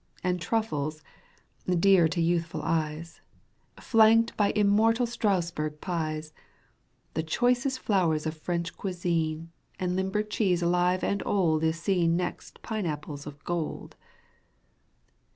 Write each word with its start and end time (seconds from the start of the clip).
And 0.23 0.41
truffles, 0.41 1.03
dear 1.69 2.07
to 2.07 2.19
youthful 2.19 2.63
eyes^ 2.63 3.19
Flanked 3.79 4.35
by 4.35 4.51
immortal 4.55 5.05
Strasbourg 5.05 5.79
pies, 5.79 6.33
The 7.13 7.21
choicest 7.21 7.77
flowers 7.77 8.25
of 8.25 8.35
French 8.35 8.75
cuisine, 8.75 9.51
And 9.79 9.95
limburg 9.95 10.31
cheese 10.31 10.63
alive 10.63 11.03
and 11.03 11.21
old 11.23 11.63
Is 11.63 11.79
seen 11.79 12.17
next 12.17 12.63
pine 12.63 12.87
apples 12.87 13.27
of 13.27 13.43
gold. 13.43 13.95